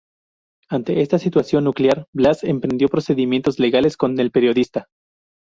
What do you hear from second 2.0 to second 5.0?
Blast emprendió procedimientos legales con el periodista.